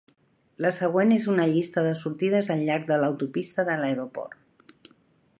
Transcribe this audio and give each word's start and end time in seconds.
La 0.65 0.69
següent 0.75 1.11
és 1.17 1.25
una 1.33 1.43
llista 1.51 1.83
de 1.87 1.91
sortides 1.99 2.49
al 2.55 2.63
llarg 2.69 2.89
de 2.93 2.97
l'autopista 3.03 3.67
de 3.69 3.75
l'aeroport. 3.83 4.89